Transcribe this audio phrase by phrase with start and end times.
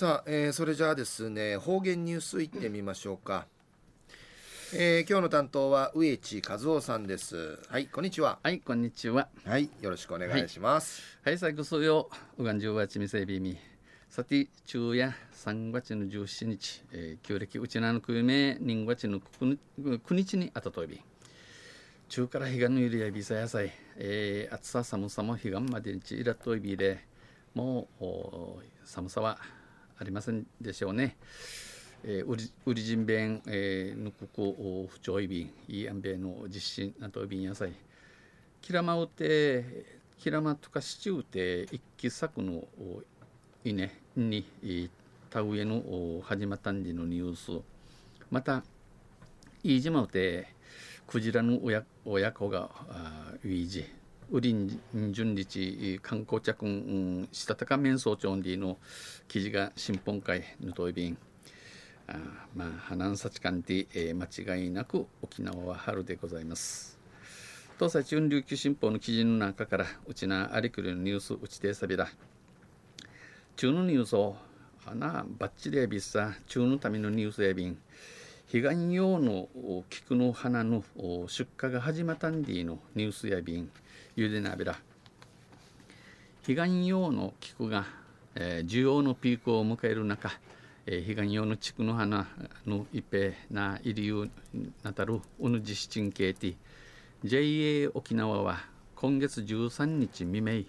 [0.00, 3.44] さあ、えー、それじゃあですね方言ニュースいってみましょうか、
[4.74, 7.58] えー、今日の担当は植地和夫さんです。
[7.68, 8.38] はいこんにちは。
[8.42, 9.28] はいこんにちは。
[9.44, 11.02] はいよろしくお願いします。
[11.22, 11.36] はい。
[11.36, 12.08] 最後数曜
[12.38, 13.58] うがんじゅうわちみせびみ。
[14.08, 17.78] さて昼夜3月の17日、えー、旧暦うち。
[17.78, 19.58] なのくめ人月の9
[20.14, 20.98] 日にあたといび。
[22.08, 27.04] 中から彼岸のゆりやびさ野菜、えー、暑さ寒さも彼岸までにちいらといびで
[27.52, 29.59] もう寒さは
[30.00, 31.18] ありませんでしょうね。
[32.02, 37.74] えー、ウリウリジンベン、えー、ぬくこ不調いびんいいあんべの実施なといびん野菜。
[38.62, 42.64] キラマウてキラマとかシチューて一気作の
[43.62, 44.46] 稲に
[45.28, 47.62] 田植えの始まったんでのニュース。
[48.30, 48.64] また
[49.62, 50.48] 飯島うて
[51.06, 52.70] クジラの親親子が
[53.44, 53.84] ウィージ
[54.32, 54.80] ウリン
[55.12, 56.64] 順日観光着
[57.32, 58.78] したたか面相町の
[59.26, 61.18] 記事が新本会のといびん
[62.06, 62.16] あ
[62.54, 66.96] まあ花んさちかんで、えー、間違いなく沖縄は春でございます
[67.76, 72.08] 東西中琉球新報の記事の中からうちなありくりのニュースうちてさびだ
[73.56, 74.36] 中のニュースを
[74.84, 77.76] 花バッチリやびさ中のためのニュースやびん
[78.52, 79.48] 彼岸用の
[79.88, 80.84] 菊の花の
[81.26, 83.70] 出荷が始まったんでのニュースやびん
[84.16, 84.76] ゆでなべら
[86.44, 87.86] 彼岸用の菊が、
[88.34, 90.30] えー、需要のピークを迎える中、
[90.86, 92.26] えー、彼岸用の菊の花
[92.66, 94.30] の一平な入りゆ
[94.82, 96.56] なたるうぬじしちんけいて
[97.22, 98.60] JA 沖縄は
[98.96, 100.64] 今月13日未明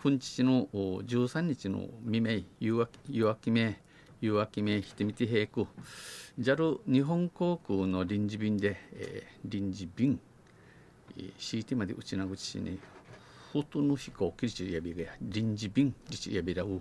[0.00, 3.80] くんちの13日の未明夕明けめ
[4.20, 5.66] 夕明けめひてみてへいく
[6.38, 10.18] JAL 日本航空の臨時便で、えー、臨時便
[11.38, 12.78] 敷いてまでうちなぐちしね
[13.52, 16.80] ほとの飛行機ちやびが臨時便ちやびらう、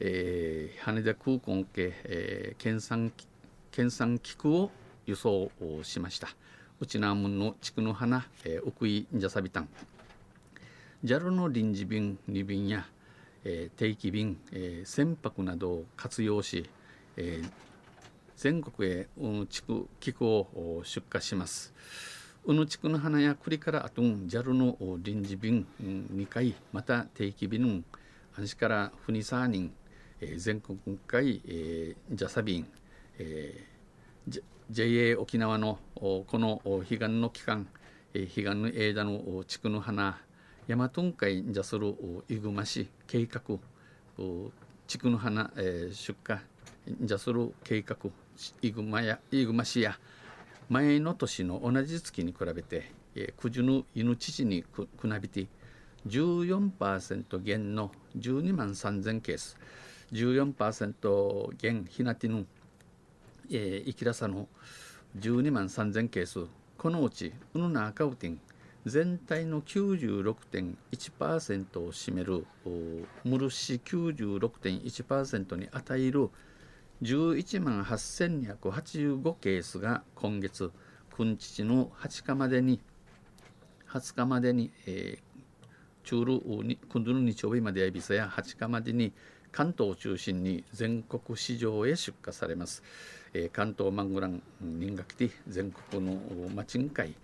[0.00, 3.12] えー、羽田空港系、えー、県産
[3.70, 4.70] 県産機区を
[5.06, 6.28] 輸送をしました。
[6.80, 9.68] うちなもんの地区の花、えー、奥井じゃさびたん。
[11.04, 12.86] JAL の臨時便2便や、
[13.44, 16.68] えー、定期便、えー、船舶などを活用し、
[17.16, 17.50] えー、
[18.36, 21.72] 全国へ、うん、地区機区を出荷します。
[22.44, 27.84] うぬ地区の花や栗からあとん JAL の臨時便2回また定期便
[28.36, 29.70] 安市からふにさ人、
[30.20, 32.66] えー、全国会、えー、ジャサ便、
[33.18, 37.66] えー、JA 沖縄のこの彼岸の期間、
[38.14, 40.18] えー、彼岸の枝の地区の花
[40.66, 41.94] 大和海じゃする
[42.28, 43.42] いぐま市計画
[44.86, 46.38] 地区の花、えー、出荷
[47.02, 47.96] じゃする計画
[48.62, 49.98] いぐまやいぐま市や
[50.70, 55.48] 前の年の同じ月に比べて、えー、くじの犬父にくくなびて
[56.06, 59.56] 14%減の12万3000ケース
[60.12, 62.46] 14%減ひなてぬ、
[63.50, 64.46] えー、生きらさの
[65.18, 66.46] 12万3000ケース
[66.78, 68.40] このうちうぬな赤うてん
[68.86, 72.46] 全体の96.1%を占める
[73.24, 76.30] ムルシ96.1%に与える
[77.02, 80.70] 11万8285ケースが今月
[81.16, 82.78] 君父の20日までに
[83.88, 86.42] 20日までに、えー、中ル
[86.92, 89.14] 今度の日曜日までやびさや20日までに
[89.50, 92.82] 関東を中心に全国市場へ出荷されます、
[93.32, 96.20] えー、関東マングラン人が来て全国の
[96.54, 97.14] マチン会、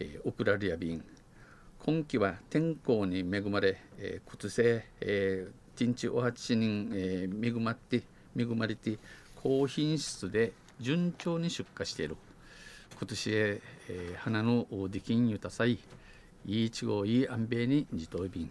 [0.00, 1.04] えー、オクラリア便
[1.78, 8.02] 今季は天候に恵まれ、えー、靴製、えー、ティンチお八人、えー、恵まって
[8.36, 8.98] 恵まれて
[9.42, 12.16] 高品質で順調に出荷している。
[13.00, 15.78] 今年へ、えー、花の出禁ゆたさい
[16.44, 18.50] いいちごいい安米に自動便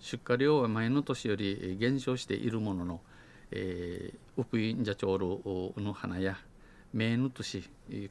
[0.00, 3.00] 出荷量は前の年より減少しているものの、
[3.52, 6.36] えー、ウクインジャチョールの花や
[6.92, 7.62] 名の年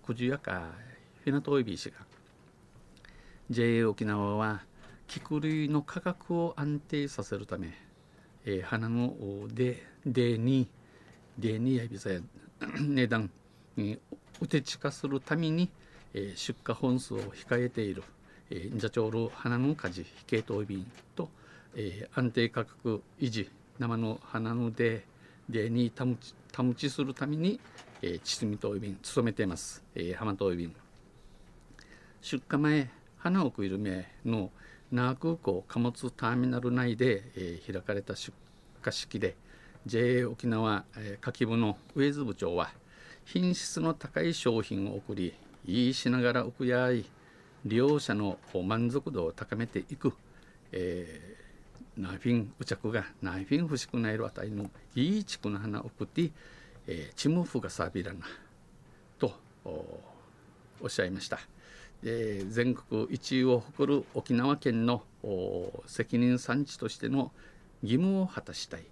[0.05, 0.71] くじやか
[1.25, 1.97] ひなといびしが
[3.49, 4.61] JA 沖縄は
[5.07, 7.73] 菊類の価格を安定させるため、
[8.45, 9.13] えー、花の
[9.53, 10.69] ででに
[11.37, 12.19] でにやびさや
[12.79, 13.29] 値段
[13.75, 13.99] に
[14.41, 15.69] うてちかするために、
[16.13, 18.03] えー、出荷本数を控えている、
[18.49, 20.85] えー、ジャチョール花の果樹非系統便
[21.15, 21.29] と、
[21.75, 23.49] えー、安定価格維持
[23.79, 25.05] 生の花ので
[25.49, 27.59] でに保ち保ちするために、
[28.01, 30.73] えー、秩みと便努めています、えー、浜と便
[32.21, 34.51] 出荷前花を食いる目の
[34.91, 38.31] 那覇空港貨物ターミナル内で、えー、開かれた出
[38.85, 39.35] 荷式で
[39.85, 42.71] JA 沖縄、え、柿部の上津部長は
[43.25, 45.33] 品質の高い商品を送り
[45.65, 47.05] いいしながら奥やい
[47.65, 50.13] 利用者の満足度を高めていく、
[50.71, 51.37] え
[51.95, 56.31] ナイフィン、うちゃくがナイフィン欲しくないるあたりのいい地区の花を送って、
[56.87, 58.25] えー、チムフがサビラな、
[59.19, 59.33] と
[59.63, 61.39] おっしゃいました。
[62.03, 65.03] えー、全国一位を誇る沖縄県の
[65.85, 67.31] 責任産地としての
[67.81, 68.83] 義務を果たしたい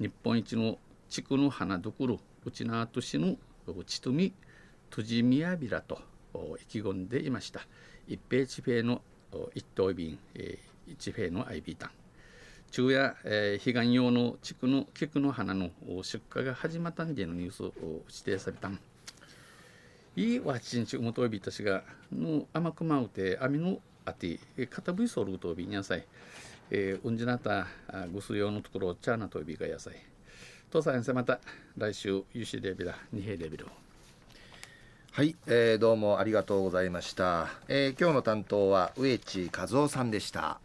[0.00, 0.78] 日本一の
[1.10, 3.36] 地区の花どころ内縄都市の
[3.84, 4.32] ちとみ
[4.88, 6.00] とじみやびらと
[6.62, 7.60] 意気込んでいました。
[8.08, 9.02] 一平地平の
[9.54, 10.18] 一等便、
[10.86, 11.90] 一平のアイビータン。
[12.70, 15.68] 昼夜、え、彼岸用の地区の菊の花の
[16.02, 17.72] 出荷が始まったんでのニュースを
[18.08, 18.80] 指定されたん
[20.16, 24.38] いいわちんちうもとびたしがの甘くまうてあみのあて
[24.70, 26.06] かたぶいそうるとびにやさい。
[26.70, 27.66] えー、うんじなた
[28.12, 29.94] ぐす用のところチャーナとびがやさい。
[30.70, 31.40] とさんせまた
[31.76, 33.66] 来週ゆしデビラ二平デビル
[35.10, 40.58] はい、えー、どうもありがとうございました、えー、今日の担当は植地和夫さんでした。